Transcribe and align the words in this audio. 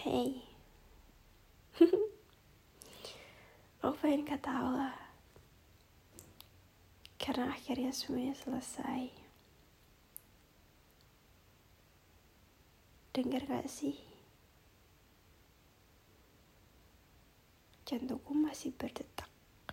Hey 0.00 0.40
Aku 3.84 3.92
pengen 4.00 4.24
ketawa 4.24 4.96
Karena 7.20 7.52
akhirnya 7.52 7.92
semuanya 7.92 8.32
selesai 8.32 9.12
Dengar 13.12 13.44
gak 13.44 13.68
sih? 13.68 14.00
Jantungku 17.84 18.32
masih 18.32 18.72
berdetak 18.72 19.28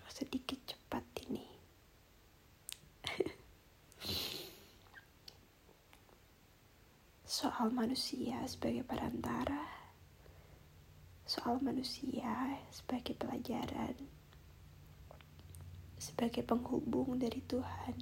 sedikit 0.09 0.57
cepat 0.65 1.05
ini. 1.29 1.45
Soal 7.37 7.69
manusia 7.69 8.41
sebagai 8.49 8.81
perantara, 8.81 9.86
soal 11.27 11.59
manusia 11.59 12.55
sebagai 12.71 13.11
pelajaran, 13.19 13.99
sebagai 15.99 16.39
penghubung 16.47 17.19
dari 17.19 17.43
Tuhan. 17.43 17.99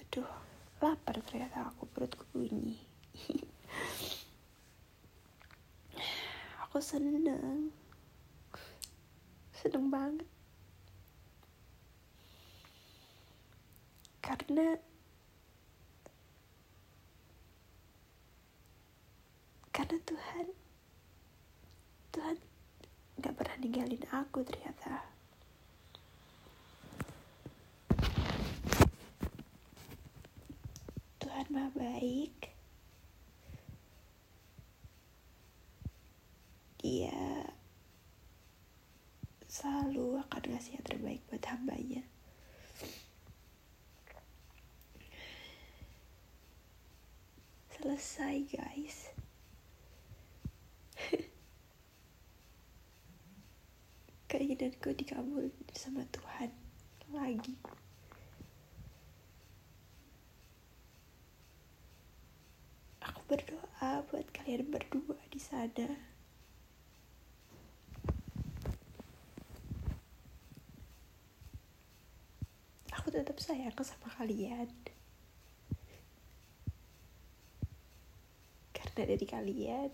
Aduh, 0.00 0.32
lapar 0.80 1.20
ternyata 1.28 1.68
aku 1.68 1.84
perutku 1.92 2.24
bunyi. 2.32 2.80
aku 6.64 6.80
seneng 6.80 7.68
seneng 9.52 9.92
banget 9.92 10.24
karena 14.24 14.80
karena 19.72 19.96
Tuhan 20.04 20.46
Tuhan 22.12 22.36
gak 23.24 23.34
pernah 23.40 23.56
ninggalin 23.56 24.04
aku 24.12 24.44
ternyata. 24.44 25.00
Tuhan 31.16 31.46
mah 31.48 31.72
baik. 31.72 32.52
Dia 36.84 37.48
selalu 39.48 40.20
akan 40.28 40.42
ngasih 40.52 40.76
yang 40.76 40.84
terbaik 40.84 41.24
buat 41.32 41.44
hambanya. 41.48 42.04
Selesai 47.72 48.36
guys 48.52 49.21
keinginanku 54.62 54.94
dikabul 54.94 55.50
sama 55.74 56.06
Tuhan 56.14 56.54
lagi. 57.10 57.58
Aku 63.02 63.18
berdoa 63.26 64.06
buat 64.06 64.22
kalian 64.30 64.70
berdua 64.70 65.18
di 65.34 65.42
sana. 65.42 66.14
Tetap 73.12 73.36
sayang 73.44 73.76
sama 73.84 74.08
kalian. 74.16 74.72
Karena 78.72 79.02
dari 79.04 79.26
kalian 79.28 79.92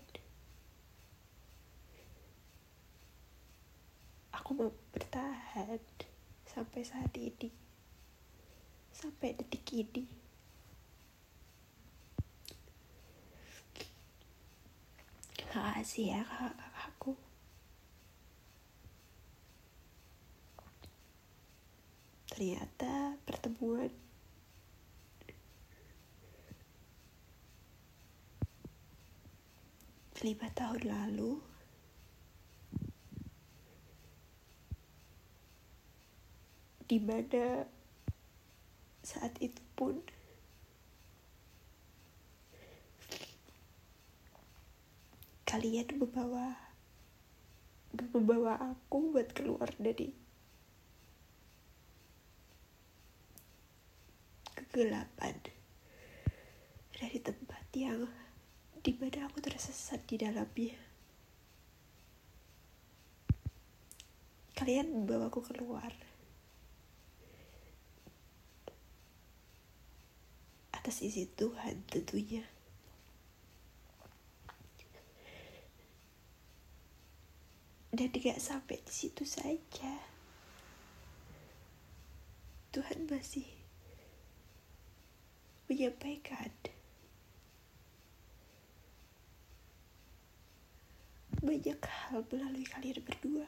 aku 4.49 4.73
bertahan 4.89 5.77
sampai 6.41 6.81
saat 6.81 7.13
ini. 7.13 7.53
Sampai 8.89 9.37
detik 9.37 9.61
ini. 9.69 10.09
Kasih 15.53 16.17
ya 16.17 16.21
kakak-kakakku. 16.25 17.13
Ternyata 22.33 23.21
pertemuan 23.29 23.93
lima 30.25 30.49
tahun 30.57 30.81
lalu 30.89 31.37
di 36.89 36.97
mana 36.97 37.69
saat 39.05 39.37
itu 39.37 39.61
pun 39.77 40.01
kalian 45.45 45.85
membawa 46.01 46.57
membawa 47.93 48.57
aku 48.73 49.13
buat 49.13 49.29
keluar 49.37 49.69
dari 49.77 50.17
kegelapan 54.57 55.37
dari 56.97 57.17
tempat 57.21 57.65
yang 57.77 58.09
di 58.81 58.97
mana 58.97 59.29
aku 59.29 59.39
tersesat 59.45 60.01
di 60.09 60.17
dalamnya. 60.17 60.77
Kalian 64.57 64.91
membawa 64.91 65.31
aku 65.31 65.39
keluar 65.39 66.08
atas 70.89 71.05
isi 71.05 71.29
Tuhan 71.37 71.85
tentunya. 71.85 72.41
Dan 77.93 78.09
tidak 78.09 78.41
sampai 78.41 78.81
di 78.81 78.89
situ 78.89 79.21
saja. 79.21 80.01
Tuhan 82.73 83.05
masih 83.05 83.45
menyampaikan 85.69 86.49
banyak 91.37 91.77
hal 91.85 92.25
melalui 92.33 92.65
kalian 92.65 92.97
berdua. 93.05 93.45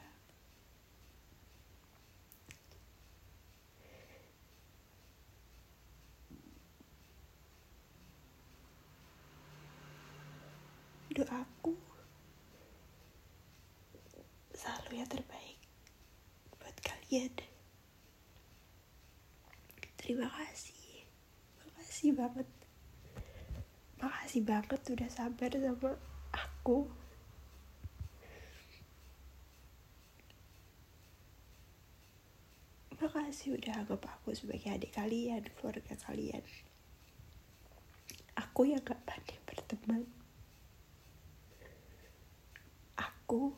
Doaku 11.12 11.76
selalu 14.56 14.96
yang 14.96 15.10
terbaik 15.12 15.60
buat 16.56 16.72
Terima 20.00 20.32
kasih. 20.32 21.04
Makasih 21.60 22.16
banget. 22.16 22.48
Makasih 24.00 24.40
banget 24.48 24.80
udah 24.80 25.10
sabar 25.12 25.52
sama 25.52 25.92
aku. 26.32 26.88
Makasih 32.96 33.60
udah 33.60 33.84
anggap 33.84 34.08
aku 34.08 34.32
sebagai 34.32 34.72
adik 34.72 34.96
kalian 34.96 35.44
keluarga 35.60 35.92
kalian. 36.08 36.40
Aku 38.40 38.64
yang 38.64 38.80
gak 38.80 39.04
pandai 39.04 39.36
berteman. 39.44 40.08
Aku 42.96 43.52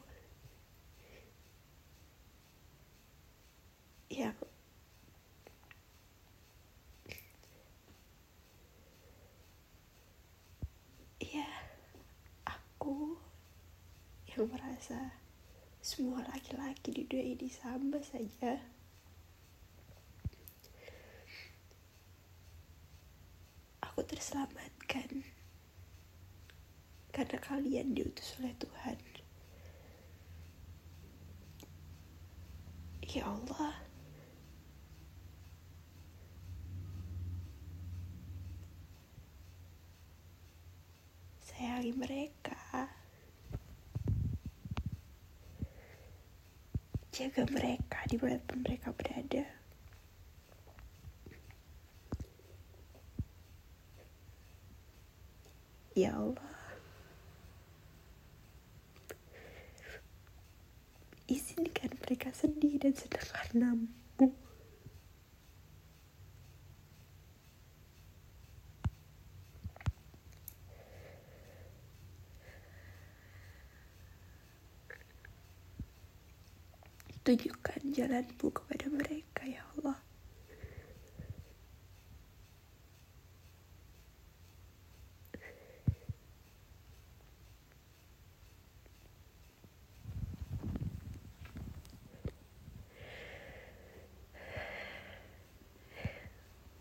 yang 4.15 4.39
aku 12.47 13.19
yang 14.31 14.47
merasa 14.47 15.19
semua 15.83 16.23
laki-laki 16.31 16.95
di 16.95 17.03
dunia 17.11 17.35
ini 17.35 17.49
sama 17.51 17.99
saja. 18.07 18.63
Aku 23.83 24.01
terselamatkan 24.07 25.27
karena 27.15 27.39
kalian 27.43 27.95
diutus 27.95 28.39
oleh 28.43 28.55
Tuhan. 28.59 28.99
Ya 33.15 33.31
Allah, 33.31 33.94
sayangi 41.65 41.97
mereka. 41.97 42.93
Jaga 47.09 47.49
mereka 47.49 48.05
di 48.05 48.21
mana 48.21 48.37
pun 48.45 48.61
mereka 48.61 48.93
berada. 48.93 49.49
Ya 55.97 56.13
Allah. 56.13 56.53
Izinkan 61.33 61.97
mereka 62.05 62.29
sedih 62.37 62.77
dan 62.77 62.93
senang 62.93 63.25
karenamu. 63.33 64.44
Tunjukkan 77.35 77.91
jalanmu 77.91 78.47
kepada 78.47 78.87
mereka, 78.95 79.43
ya 79.43 79.59
Allah. 79.75 79.99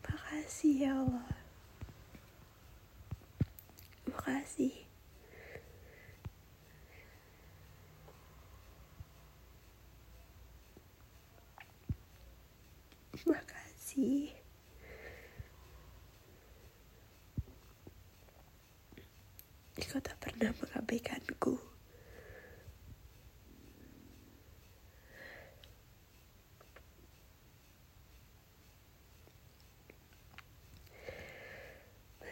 Makasih 0.06 0.86
ya 0.86 0.94
Allah. 1.02 1.34
Makasih. 4.06 4.93
Makasih. 13.24 14.36
Engkau 19.80 20.00
tak 20.04 20.18
pernah 20.20 20.52
mengabaikanku. 20.58 21.56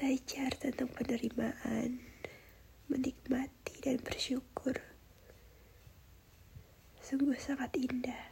Belajar 0.02 0.50
tentang 0.58 0.90
penerimaan, 0.98 2.02
menikmati 2.90 3.78
dan 3.86 4.02
bersyukur. 4.02 4.74
Sungguh 7.06 7.38
sangat 7.38 7.70
indah. 7.78 8.31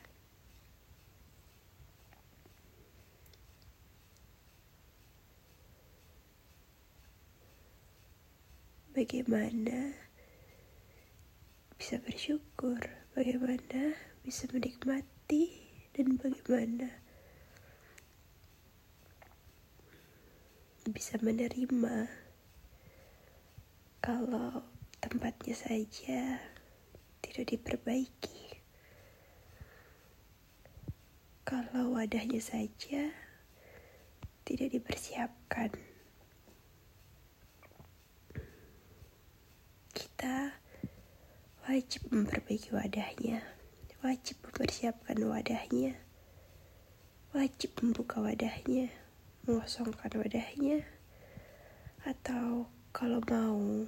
Bagaimana 9.10 9.98
bisa 11.82 11.98
bersyukur, 11.98 12.78
bagaimana 13.18 13.98
bisa 14.22 14.46
menikmati, 14.54 15.50
dan 15.98 16.14
bagaimana 16.14 16.94
bisa 20.94 21.18
menerima 21.26 22.06
kalau 23.98 24.62
tempatnya 25.02 25.58
saja 25.58 26.38
tidak 27.26 27.50
diperbaiki, 27.50 28.62
kalau 31.50 31.98
wadahnya 31.98 32.38
saja 32.38 33.10
tidak 34.46 34.70
dipersiapkan. 34.70 35.89
Kita 40.20 40.52
wajib 41.64 42.12
memperbaiki 42.12 42.76
wadahnya, 42.76 43.40
wajib 44.04 44.44
mempersiapkan 44.44 45.16
wadahnya, 45.16 45.96
wajib 47.32 47.72
membuka 47.80 48.20
wadahnya 48.20 48.92
mengosongkan 49.48 50.12
wadahnya 50.20 50.84
atau 52.04 52.68
kalau 52.92 53.24
mau 53.32 53.88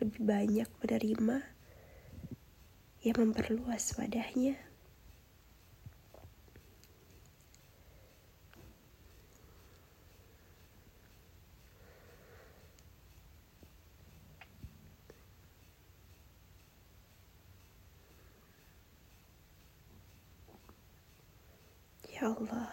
lebih 0.00 0.20
banyak 0.24 0.68
menerima 0.80 1.44
ya 3.04 3.12
memperluas 3.20 4.00
wadahnya 4.00 4.56
Ya 22.20 22.28
Allah. 22.36 22.68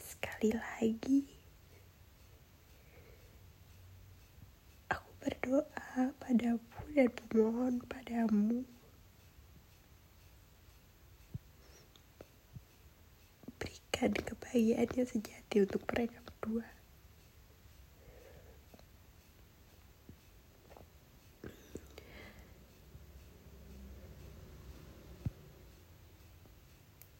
Sekali 0.00 0.56
lagi 0.56 1.28
aku 4.88 5.10
berdoa 5.20 6.16
padamu 6.16 6.80
dan 6.96 7.12
memohon 7.28 7.84
padamu. 7.84 8.64
Berikan 13.60 14.16
kebahagiaan 14.16 14.88
yang 14.96 15.04
sejati 15.04 15.56
untuk 15.68 15.84
mereka 15.92 16.16
berdua 16.24 16.64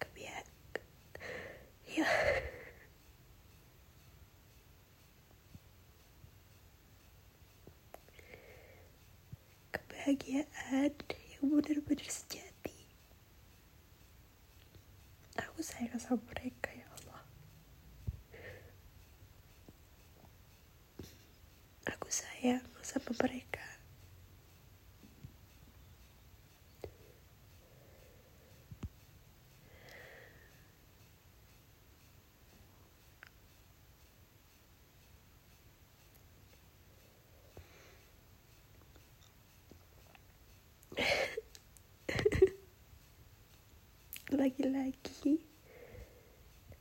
kebiak 0.00 0.48
ya 1.96 2.08
kebahagiaan 10.10 10.90
yang 11.30 11.42
benar-benar 11.46 12.10
sejati. 12.10 12.74
Aku 15.38 15.62
sayang 15.62 16.02
sama 16.02 16.18
mereka 16.34 16.74
ya 16.74 16.82
Allah. 16.98 17.22
Aku 21.94 22.10
sayang 22.10 22.66
sama 22.82 23.14
mereka. 23.22 23.62
Lagi-lagi 44.50 45.46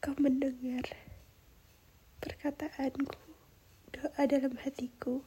kau 0.01 0.17
mendengar 0.17 0.89
perkataanku, 2.17 3.21
doa 3.93 4.25
dalam 4.25 4.57
hatiku 4.65 5.21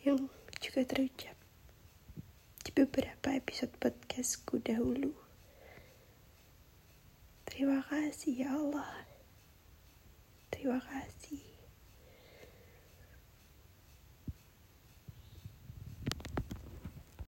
yang 0.00 0.32
juga 0.64 0.88
terucap 0.88 1.36
di 2.64 2.72
beberapa 2.72 3.36
episode 3.36 3.76
podcastku 3.76 4.64
dahulu. 4.64 5.12
Terima 7.44 7.84
kasih 7.84 8.48
ya 8.48 8.56
Allah. 8.56 9.04
Terima 10.48 10.80
kasih. 10.80 11.57